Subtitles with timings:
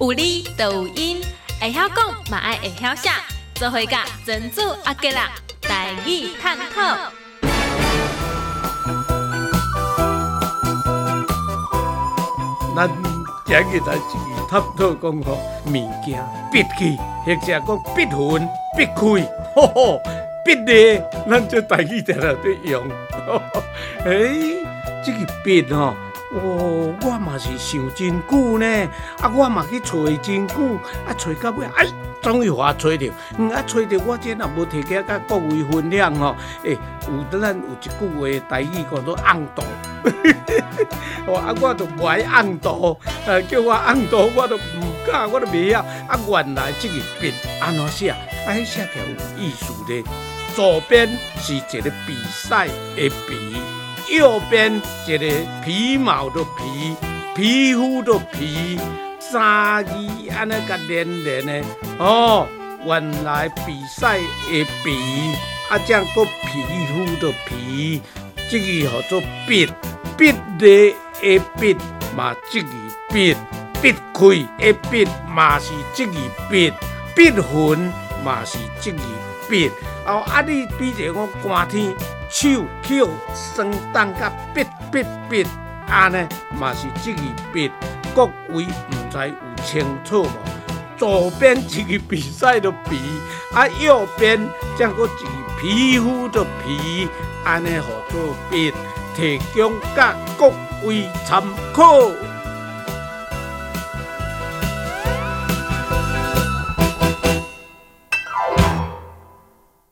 [0.00, 1.20] 有理就有因，
[1.60, 3.10] 会晓讲嘛爱会晓写，
[3.54, 5.30] 做伙甲珍珠阿吉啦，
[5.60, 6.96] 台语探讨。
[12.74, 12.88] 咱
[13.46, 13.80] 今日来一个
[14.50, 15.72] 探讨讲吼，物
[16.04, 19.00] 件闭起，或者讲闭魂闭开，
[19.54, 20.00] 吼吼，
[20.44, 22.82] 闭咧，咱这台语常常在用。
[24.04, 24.64] 诶，
[25.04, 25.76] 这个闭吼。
[25.76, 25.94] 哦，
[26.34, 28.66] 哦我嘛是想真久呢，
[29.20, 30.54] 啊，我嘛去找真久，
[31.06, 31.86] 啊，找到尾，哎，
[32.22, 36.78] 终于我找着，嗯，啊，找着我这若无提起甲各位分享吼，诶，
[37.30, 37.90] 有咱有一句
[38.40, 39.62] 话台语叫做暗道，
[41.28, 48.16] 哦，啊，我都不爱暗道，呃，叫我暗道，我都唔敢，我都袂晓，啊，原来这个笔安怎写，啊，
[48.48, 50.02] 迄写起来有意思咧，
[50.56, 51.06] 左边
[51.36, 53.81] 是一个比赛的比。
[54.12, 54.70] 右边
[55.06, 55.26] 一个
[55.64, 56.94] 皮毛的皮，
[57.34, 58.78] 皮肤的皮，
[59.18, 59.92] 三字
[60.36, 61.64] 安尼甲连连的
[61.98, 62.46] 哦。
[62.84, 65.34] 原来比赛的比，
[65.70, 68.02] 啊，这样个皮肤的皮，
[68.50, 69.66] 这个叫做笔，
[70.18, 71.74] 笔的的笔
[72.14, 72.68] 嘛，这个
[73.10, 73.34] 笔，
[73.80, 76.12] 笔开的笔嘛是这个
[76.50, 76.70] 笔，
[77.16, 77.90] 笔痕
[78.24, 78.98] 嘛是这个
[79.48, 79.70] 笔。
[80.06, 81.94] 哦，啊，你比如讲寒天。
[82.34, 82.48] 手
[82.82, 85.46] 口酸淡甲笔笔笔，
[85.86, 86.26] 安尼
[86.58, 87.20] 嘛是这个
[87.52, 87.70] 笔，
[88.14, 90.28] 各位唔知有清楚无？
[90.96, 92.98] 左边一个比赛的比，
[93.52, 94.40] 啊右边
[94.78, 97.06] 则个一个皮肤的皮，
[97.44, 98.72] 安尼好做笔，
[99.14, 100.50] 提供甲各
[100.86, 101.42] 位参
[101.74, 102.31] 考。